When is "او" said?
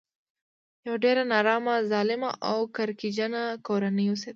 2.51-2.59